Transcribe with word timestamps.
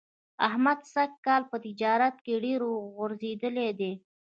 احمد 0.47 0.79
سږ 0.93 1.11
کال 1.25 1.41
په 1.51 1.57
تجارت 1.65 2.15
کې 2.25 2.33
ډېر 2.45 2.61
غورځېدلی 2.95 3.69
دی. 3.79 3.91